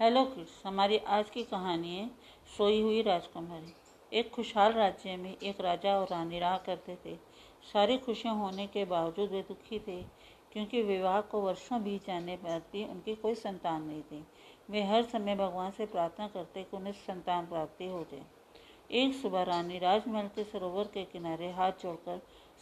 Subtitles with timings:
[0.00, 2.06] Hello kids हमारी आज की कहानी है,
[2.56, 3.72] सोई हुई राजकुमारी।
[4.12, 7.14] एक खुशहाल राज्य में एक राजा और रानी रहा करते थे।
[7.72, 10.02] सारी खुशियाँ होने के बावजूद वे दुखी थे,
[10.52, 14.24] क्योंकि विवाह को वर्षों बीत जाने पर भी उनकी कोई संतान नहीं थी।
[14.70, 18.24] वे हर समय भगवान से प्रार्थना करते कि उन्हें संतान प्राप्ति हो जाए।
[19.02, 22.20] एक सुबह रानी राजमहल के सरोवर के किनारे हाथ जोड़कर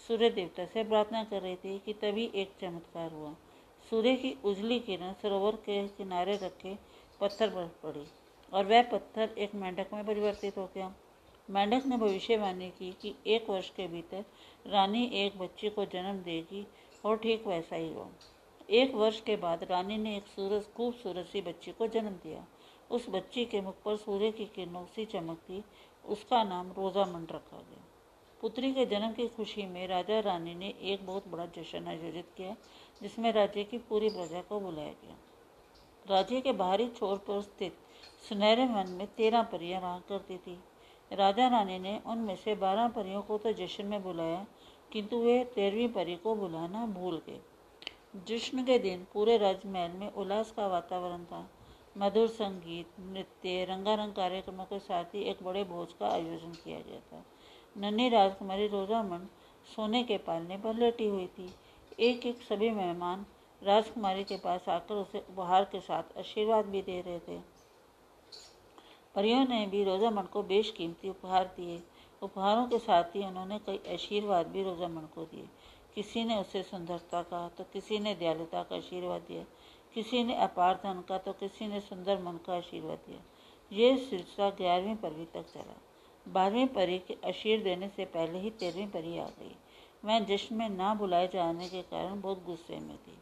[0.08, 3.34] सूर्य देवता से प्रार्थना कर रही थी कि तभी एक चमत्कार हुआ।
[3.90, 8.06] सूर्य की उजली किरण सरोवर के किनारे रखे पत्थर पर पड़ी।
[8.52, 10.94] और वह पत्थर एक मेंढक में परिवर्तित हो गया।
[11.50, 14.24] मेंढक ने भविष्यवाणी की कि एक वर्ष के भीतर
[14.66, 16.66] रानी एक बच्चे को जन्म देगी
[17.04, 18.08] और ठीक वैसा ही हुआ
[18.70, 22.46] एक वर्ष के बाद रानी ने एक सूरज खूबसूरत सी बच्ची को जन्म दिया।
[22.90, 25.64] उस बच्ची के मुख पर सूर्य की किरणों सी चमकती
[26.04, 27.84] उसका नाम रोजामंड रखा गया।
[28.40, 32.56] पुत्री के जन्म की खुशी में राजा रानी ने एक बहुत बड़ा जश्न आयोजित किया,
[33.02, 35.16] जिसमें राज्य की पूरी प्रजा को बुलाया गया।
[36.06, 37.76] राज्य के बाहरी छोर पर स्थित
[38.28, 40.58] सुनहरे वन में तेरह परियाँ रहा करती थी।
[41.10, 44.46] राजा रानी ने उनमें से बारह परियों को तो जश्न में बुलाया,
[44.92, 47.40] किंतु वे तेरहवीं परी को बुलाना भूल गए।
[48.28, 51.48] जश्न के दिन पूरे राजमहल में उल्लास का वातावरण था।
[51.98, 57.00] मधुर संगीत, नृत्य, रंगारंग कार्यक्रमों के साथ ही एक बड़े भोज का आयोजन किया गया
[57.00, 57.24] था।
[57.76, 59.28] नन्ही राजकुमारी रोजामंड
[59.66, 61.48] सोने के पालने पर लेटी हुई थी।
[62.00, 63.24] एक एक सभी मेहमान
[63.62, 67.38] राजकुमारी के पास आकर उसे उपहार के साथ आशीर्वाद भी दे रहे थे।
[69.14, 71.82] परियों ने भी रोजामंड को बेशकीमती उपहार दिए।
[72.22, 75.48] उपहारों के साथ ही उन्होंने कई आशीर्वाद भी रोजामंड को दिए।
[75.94, 79.44] किसी ने उसे सुंदरता का तो किसी ने दयालुता का आशीर्वाद दिया।
[79.94, 83.20] किसी ने अपार धन का तो किसी ने सुंदर मन का आशीर्वाद दिया।
[83.70, 85.76] ये सिलसिला ग्यारहवीं परी तक चला।
[86.26, 89.56] बारहवीं परी के आशीर्व देने से पहले ही तेरहवीं परी आ गई।
[90.04, 93.18] मैं जश्न में ना बुलाए जाने के कारण बहुत गुस्से में थी।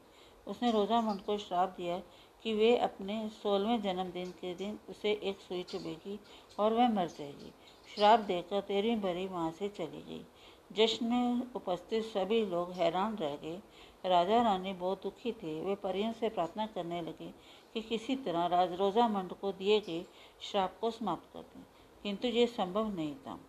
[0.47, 1.99] उसने रोजामंड को श्राप दिया
[2.43, 6.21] कि वे अपने सोलहवें जन्मदिन के दिन उसे एक सुई चुभेगी
[6.59, 7.53] और वह मर जाएगी।
[7.95, 10.27] श्राप देकर तेरहवीं भरी वहाँ से चली गई।
[10.73, 13.63] जश्न में उपस्थित सभी लोग हैरान रह गए।
[14.07, 17.35] राजा रानी बहुत दुखी थे। वे परियों से प्रार्थना करने लगे
[17.75, 20.05] कि किसी तरह राज रोजामंड को दिए गए
[20.41, 21.65] श्राप को समाप्त कर दें।
[22.03, 23.41] किंतु ये संभव नहीं था।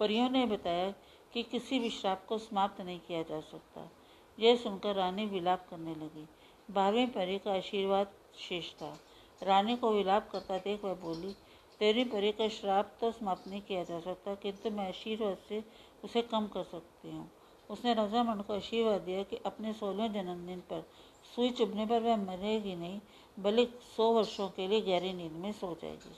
[0.00, 0.90] परियों ने बताया
[1.32, 3.90] कि किसी भी श्राप को समाप्त नहीं किया जा सकता।
[4.38, 6.26] यह सुनकर रानी विलाप करने लगी।
[6.68, 8.96] बारहवीं परी का आशीर्वाद शेष था।
[9.42, 11.34] रानी को विलाप करता देख वह बोली,
[11.80, 15.62] तेरी परी का श्राप तो समाप्त नहीं किया जा सकता, किंतु मैं आशीर्वाद से
[16.04, 17.28] उसे कम कर सकती हूँ।
[17.70, 20.84] उसने रजामंड को आशीर्वाद दिया कि अपने सोलहवें जन्मदिन पर
[21.36, 23.00] सुई चुभने पर वह मरेगी नहीं,
[23.36, 26.14] बल्कि सौ वर्षों के लिए गहरी नींद में सो जाएगी।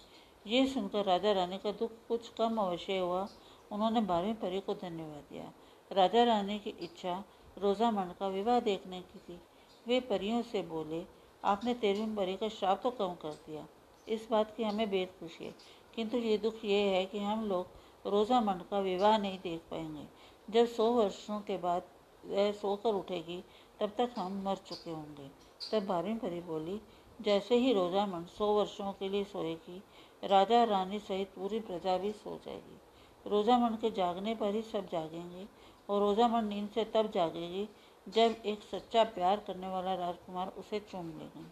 [0.47, 3.27] ये सुनकर राजा रानी का दुख कुछ कम अवश्य हुआ।
[3.73, 5.53] उन्होंने बारहवीं परी को धन्यवाद दिया।
[5.91, 7.23] राजा रानी की इच्छा
[7.59, 9.41] रोजामंड का विवाह देखने की थी।
[9.87, 11.05] वे परियों से बोले,
[11.45, 13.67] आपने तेरहवीं परी का श्राप तो कम कर दिया।
[14.09, 15.55] इस बात की हमें बेहद खुशी है।
[15.95, 17.67] किंतु ये दुख ये है कि हम लोग
[18.07, 20.05] रोजामंड का विवाह नहीं देख पाएँगे।
[20.51, 21.83] जब सौ वर्षों के बाद
[22.27, 23.45] वह सोकर उठेगी,
[23.81, 25.31] तब तक हम मर चुके होंगे।
[25.73, 26.81] तब बारहवीं परी बोली,
[27.21, 29.83] जैसे ही रोजामंड सौ वर्षों के लिए सोएगी,
[30.25, 32.81] राजा रानी सहित पूरी प्रजा भी सो जाएगी।
[33.27, 35.47] रोजामंड के जागने पर ही सब जागेंगे।
[35.91, 37.69] और रोजामंद नींद से तब जागेगी
[38.07, 41.45] जब एक सच्चा प्यार करने वाला राजकुमार उसे चूम लेगा।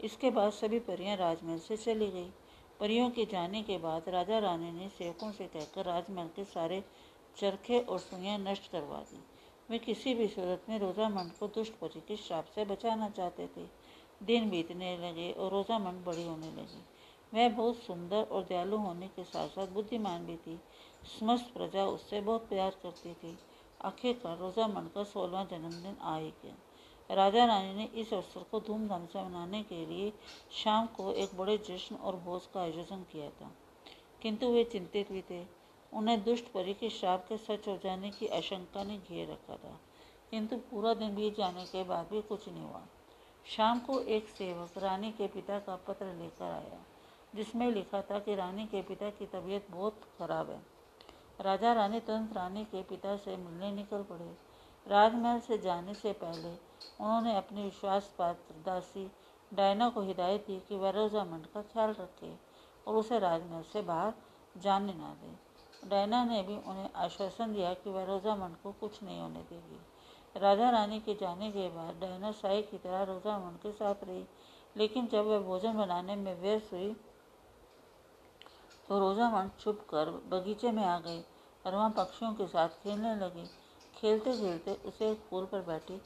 [0.00, 2.30] इसके बाद सभी परियाँ राजमहल से चली गई।
[2.80, 6.82] परियों के जाने के बाद राजा रानी ने सेवकों से कहकर राजमहल के सारे
[7.36, 9.22] चरखे और सुइयाँ नष्ट करवा दी।
[9.70, 13.66] वे किसी भी सूरत में रोजामंड को दुष्ट परी के श्राप से बचाना चाहते थे।
[14.22, 16.82] दिन बीतने लगे और रोजामंड बड़ी होने लगी।
[17.34, 20.60] वह बहुत सुंदर और दयालु होने के साथ साथ बुद्धिमान भी थी।
[21.20, 23.38] समस्त प्रजा उससे बहुत प्यार करती थी।
[23.84, 26.54] आखिरकार रोजामंड का सोलवा जन्मदिन आ ही गया
[27.10, 30.12] राजा रानी ने इस अवसर को धूमधाम से मनाने के लिए
[30.52, 33.52] शाम को एक बड़े जश्न और भोज का आयोजन किया था।
[34.22, 35.46] किंतु वे चिंतित भी थे।
[35.92, 39.80] उन्हें दुष्ट परी के श्राप के सच हो जाने की आशंका ने घेर रखा था।
[40.30, 42.82] किंतु पूरा दिन बीत जाने के बाद भी कुछ नहीं हुआ।
[43.46, 46.93] शाम को एक सेवक रानी के पिता का पत्र लेकर आया।
[47.34, 50.60] जिसमें लिखा था कि रानी के पिता की तबीयत बहुत खराब है।
[51.40, 54.30] राजा रानी तुरंत रानी के पिता से मिलने निकल पड़े।
[54.86, 59.10] राजमहल से जाने से पहले उन्होंने अपनी विश्वास पात्र दासी
[59.52, 62.32] डायना को हिदायत दी कि वह रोजामंड का ख्याल रखे
[62.86, 64.12] और उसे राजमहल से बाहर
[64.56, 69.20] जाने ना दे। डायना ने भी उन्हें आश्वासन दिया कि वह रोजामंड को कुछ नहीं
[69.20, 69.80] होने देगी।
[70.36, 74.24] राजा रानी के जाने के बाद डायना शाही की तरह रोजामंड के साथ रही,
[74.76, 76.94] लेकिन जब वह भोजन बनाने में व्यस्त हुई
[78.88, 81.24] तो रोजामंड छुप कर बगीचे में आ गई।
[81.64, 83.46] और वहाँ पक्षियों के साथ खेलने लगी।
[83.96, 86.00] खेलते खेलते उसे एक फूल पर बैठी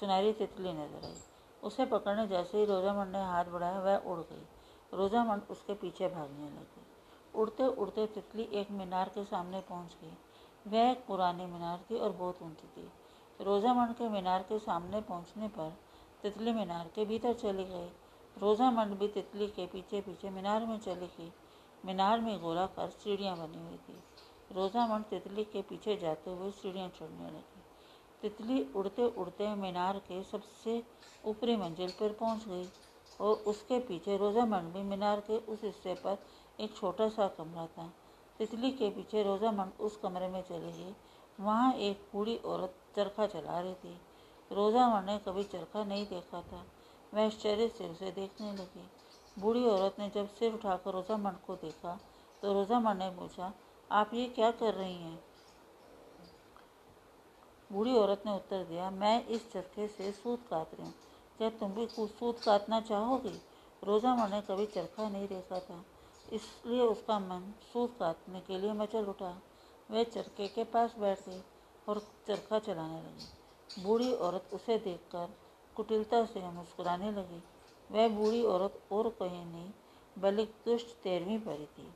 [0.00, 1.14] सुनहरी तितली नज़र आई।
[1.62, 4.46] उसे पकड़ने जैसे ही रोजामंड ने हाथ बढ़ाया, वह उड़ गई।
[4.92, 6.82] रोजामंड उसके पीछे भागने लगी।
[7.34, 10.16] उड़ते उड़ते तितली एक मीनार के सामने पहुँच गई।
[10.66, 12.88] वह एक पुरानी मीनार थी और बहुत ऊँची थी।
[13.40, 15.72] रोजामंड के मीनार के सामने पहुँचने पर
[16.22, 17.88] तितली मीनार के भीतर चली गई।
[18.36, 21.32] रोजामंड भी तितली के पीछे पीछे मीनार में चली गई।
[21.84, 24.02] मीनार में गोलाकार सीढ़ियाँ बनी हुई थी।
[24.54, 27.62] रोजामंड तितली के पीछे जाते हुए सीढ़ियाँ चढ़ने लगी।
[28.22, 30.82] तितली उड़ते उड़ते मीनार के सबसे
[31.24, 32.68] ऊपरी मंजिल पर पहुँच गई
[33.20, 36.18] और उसके पीछे रोजामंड भी मीनार के उस हिस्से पर
[36.60, 37.92] एक छोटा सा कमरा था।
[38.38, 40.94] तितली के पीछे रोजामंड उस कमरे में चली गई
[41.40, 43.96] वहाँ एक बूढ़ी औरत चरखा चला रही थी।
[44.52, 46.64] रोजामंड ने कभी चरखा नहीं देखा था।
[47.14, 48.88] वह आश्चर्य से उसे देखने लगी।
[49.36, 51.98] बूढ़ी औरत ने जब सिर उठाकर रोजामंड को देखा
[52.42, 53.52] तो रोजामंड ने पूछा,
[53.90, 55.18] आप ये क्या कर रही हैं?
[57.70, 60.94] बूढ़ी औरत ने उत्तर दिया, मैं इस चरखे से सूत काट रही हूँ।
[61.38, 63.40] क्या तुम भी कुछ सूत काटना चाहोगी?
[63.82, 65.82] रोजामंड ने कभी चरखा नहीं देखा था,
[66.32, 69.32] इसलिए उसका मन सूत काटने के लिए मचल उठा।
[69.88, 71.42] वह चरखे के पास बैठ गई
[71.88, 75.34] और चरखा चलाने लगी। बूढ़ी औरत उसे देखकर
[75.76, 77.42] कुटिलता से मुस्कुराने लगी।
[77.92, 79.70] वह बूढ़ी औरत और कहीं, नहीं
[80.18, 81.88] बल्कि दुष्ट तेरहवीं परी थी।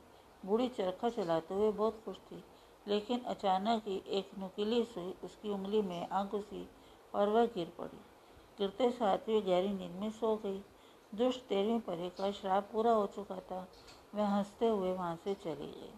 [0.45, 2.43] बूढ़ी चरखा चलाते हुए बहुत खुश थी,
[2.87, 6.69] लेकिन अचानक ही एक नुकीली सुई उसकी उंगली में आ घुसी
[7.15, 7.97] और वह गिर पड़ी।
[8.57, 10.61] गिरते साथ ही गहरी नींद में सो गई।
[11.15, 13.67] दुष्ट तेरहवीं परी का श्राप पूरा हो चुका था।
[14.15, 15.93] वह हँसते हुए वहाँ से चली गई।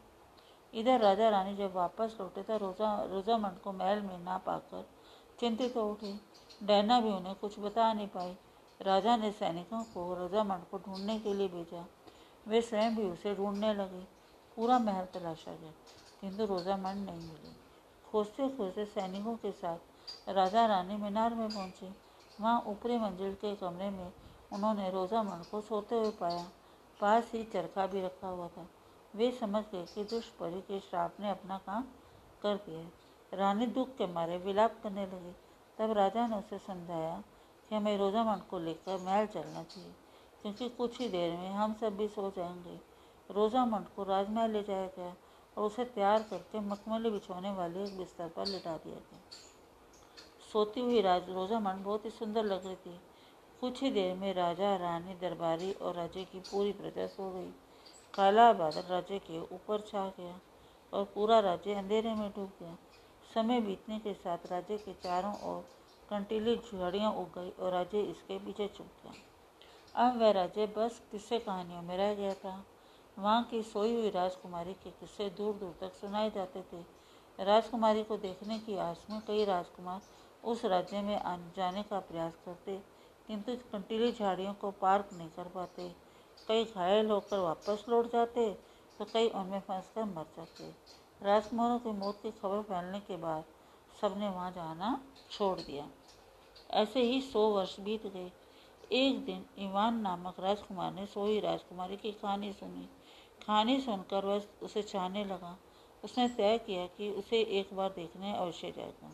[0.74, 4.86] इधर राजा रानी जब वापस लौटे तो रोजा, रोजामंड को महल में ना पाकर
[5.40, 6.22] चिंतित हो उठी।
[6.64, 8.38] डैना भी उन्हें कुछ बता नहीं पाई।
[8.82, 11.86] राजा ने सैनिकों को रोजामंड को ढूँढने के लिए भेजा।
[12.48, 14.04] वे स्वयं भी उसे ढूँढने लगे।
[14.56, 15.72] पूरा महल तलाशा गया।
[16.22, 17.56] किंतु रोजामंड नहीं मिली।
[18.12, 21.92] खोजते खोजते सैनिकों के साथ राजा रानी मीनार में पहुँचे।
[22.42, 24.14] वहाँ ऊपरी मंजिल के कमरे में
[24.54, 26.50] उन्होंने रोजामंड को सोते हुए पाया।
[27.02, 28.68] पास ही चरखा भी रखा हुआ था।
[29.16, 31.84] वे समझ गए कि दुष्परी के श्राप ने अपना काम
[32.42, 35.36] कर दिया रानी दुख के मारे विलाप करने लगी।
[35.78, 37.24] तब राजा ने उसे समझाया
[37.72, 39.92] कि हमें रोजामंड को लेकर महल चलना चाहिए,
[40.42, 42.80] क्योंकि कुछ ही देर में हम सब भी सो जाएँगे।
[43.30, 45.16] रोजामंड को राजमहल ले जाया गया
[45.58, 49.20] और उसे तैयार करके मखमली बिछाने वाले एक बिस्तर पर लिटा दिया गया।
[50.54, 53.00] सोती हुई राज रोजामंड बहुत ही सुंदर लग रही थी।
[53.62, 57.52] कुछ ही देर में राजा, रानी, दरबारी और राज्य की पूरी प्रजा सो गई।
[58.14, 60.40] काला बादल राज्य के ऊपर छा गया
[60.94, 62.78] और पूरा राज्य अंधेरे में डूब गया।
[63.36, 65.64] समय बीतने के साथ राज्य के चारों ओर
[66.12, 69.14] कंटीली झाड़ियाँ उग गई और राज्य इसके पीछे छुप गया
[69.98, 72.64] अब वह राजे, बस किस्से कहानियों में रह गया था।
[73.18, 76.82] वहाँ की सोई हुई राजकुमारी के किस्से दूर दूर तक सुनाए जाते थे।
[77.40, 80.02] राजकुमारी को देखने की आस में कई राजकुमार
[80.44, 82.78] उस राज्य में आने जाने का प्रयास करते,
[83.28, 85.90] किंतु कंटीली झाड़ियों को पार नहीं कर पाते।
[86.48, 88.50] कई घायल होकर वापस लौट जाते
[89.00, 90.74] तो कई उनमें फंस कर मर जाते।
[91.22, 93.44] राजकुमारों की मौत की खबर फैलने के बाद
[94.02, 95.00] सबने वहाँ जाना
[95.32, 95.88] छोड़ दिया।
[96.74, 98.32] ऐसे ही सौ वर्ष बीत गए।
[98.94, 102.88] एक दिन ईमान नामक राजकुमार ने सोई राजकुमारी की कहानी सुनी।
[103.48, 105.58] कहानी सुनकर वह उसे चाहने लगा।
[106.04, 109.12] उसने तय किया कि उसे एक बार देखने अवश्य जाएगा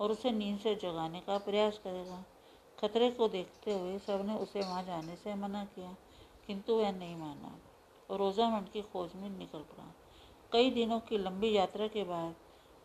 [0.00, 2.24] और उसे नींद से जगाने का प्रयास करेगा।
[2.78, 5.94] खतरे को देखते हुए सबने उसे वहाँ जाने से मना किया,
[6.46, 7.58] किंतु वह नहीं माना
[8.10, 9.92] और रोजामंड की खोज में निकल पड़ा।
[10.52, 12.34] कई दिनों की लंबी यात्रा के बाद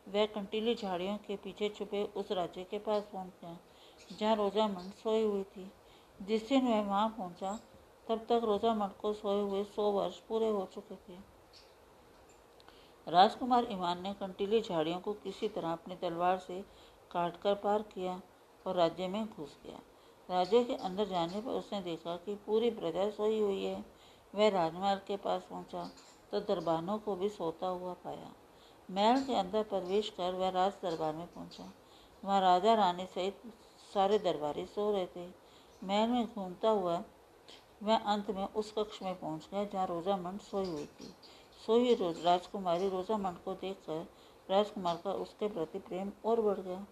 [0.08, 3.58] वह कंटीली झाड़ियों के पीछे छुपे उस राज्य के पास पहुँच गया।
[4.20, 5.72] जहाँ रोजामंड सोई हुई थी,
[6.20, 7.60] जिस दिन वह वहाँ पहुँचा,
[8.08, 11.18] तब तक रोजामंड को सोए हुए सौ वर्ष पूरे हो चुके थे।
[13.08, 16.62] राजकुमार ईमान ने कंटीली झाड़ियों को किसी तरह अपनी तलवार से
[17.12, 18.22] काट कर पार किया
[18.66, 19.80] और राज्य में घुस गया।
[20.30, 23.86] राज्य के अंदर जाने पर उसने देखा कि पूरी प्रजा सोई हुई है।
[24.34, 25.90] वह राजमहल के पास पहुँचा
[26.32, 28.32] तो दरबानों को भी सोता हुआ पाया।
[28.90, 31.72] महल के अंदर प्रवेश कर वह राज दरबार में पहुँचा।
[32.24, 33.42] वहाँ राजा रानी सहित
[33.94, 35.28] सारे दरबारी सो रहे थे।
[35.84, 37.04] महल में घूमता हुआ
[37.84, 41.14] वह अंत में उस कक्ष में पहुँच गया जहाँ रोजामंड सोई हुई थी।
[41.66, 44.08] सोई हुई राजकुमारी रोजामंड को देखकर
[44.50, 46.86] राजकुमार का उसके प्रति प्रेम और बढ़ गया।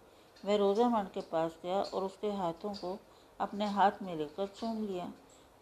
[0.44, 2.98] वह रोजामंड के पास गया और उसके हाथों को
[3.40, 5.12] अपने हाथ में लेकर चूम लिया।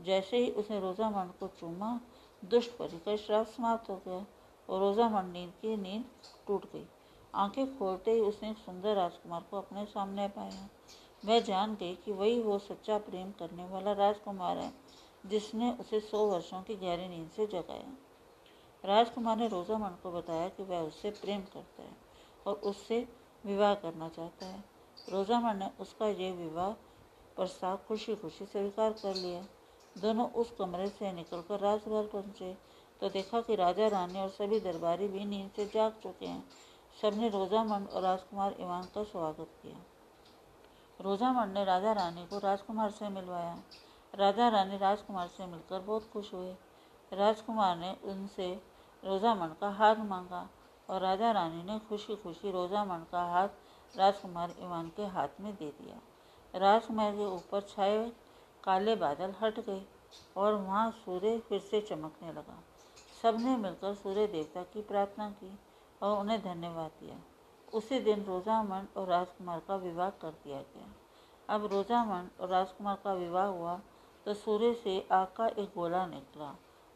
[0.01, 2.01] जैसे ही उसने रोजामंड को चूमा,
[2.45, 4.25] दुष्ट परी का श्राप समाप्त हो गया
[4.69, 6.05] और रोजामंड नींद की नींद
[6.47, 6.87] टूट गई।
[7.35, 10.69] आँखें खोलते ही उसने सुंदर राजकुमार को अपने सामने पाया।
[11.25, 14.75] वह जान गई कि वही वो सच्चा प्रेम करने वाला राजकुमार है,
[15.27, 17.97] जिसने उसे सौ वर्षों की गहरी नींद से जगाया।
[18.85, 21.97] राजकुमार ने रोजामंड को बताया कि वह उससे प्रेम करता है
[22.47, 23.09] और उससे
[23.47, 24.65] विवाह करना चाहता है।
[25.09, 26.71] रोजामंड ने उसका ये विवाह
[27.37, 29.45] प्रस्ताव खुशी खुशी स्वीकार कर लिया।
[29.99, 32.57] दोनों उस कमरे से निकलकर राजमहल पहुँचे।
[33.01, 36.45] तो देखा कि राजा, रानी और सभी दरबारी भी नींद से जाग चुके हैं।
[37.03, 39.94] सबने रोजामंड और राजकुमार इवान का स्वागत किया।
[41.01, 43.57] रोजामंड ने राजा रानी को राजकुमार से मिलवाया।
[44.15, 46.55] राजा रानी राजकुमार से मिलकर बहुत खुश हुए।
[47.13, 48.53] राजकुमार ने उनसे
[49.03, 50.49] रोजामंड का हाथ मांगा
[50.89, 55.71] और राजा रानी ने खुशी खुशी रोजामंड का हाथ राजकुमार इवान के हाथ में दे
[55.71, 56.01] दिया।
[56.55, 58.13] राजकुमार के ऊपर छाए
[58.65, 59.83] काले बादल हट गए
[60.37, 62.63] और वहाँ सूर्य फिर से चमकने लगा।
[63.23, 65.59] सबने मिलकर सूर्य देवता की प्रार्थना की
[66.03, 67.17] और उन्हें धन्यवाद दिया।
[67.75, 70.93] उसी दिन रोजामन और राजकुमार का विवाह कर दिया गया।
[71.49, 73.81] अब रोजामन और राजकुमार का विवाह हुआ
[74.27, 76.55] तो सूर्य से आग का एक गोला निकला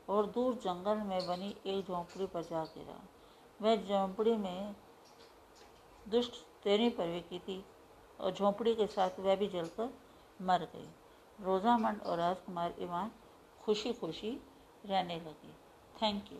[0.08, 3.00] और दूर जंगल में बनी एक झोंपड़ी पर जा गिरा।
[3.60, 4.74] वह झोंपड़ी में
[6.06, 6.32] दुष्ट
[6.64, 7.64] तेरी परवी की थी
[8.20, 9.92] और झोंपड़ी के साथ वह भी जलकर
[10.42, 10.88] मर गई।
[11.38, 13.10] रोजामंड और राजकुमार ईमान
[13.60, 14.30] खुशी खुशी
[14.86, 15.52] रहने लगे।
[16.02, 16.38] Thank you.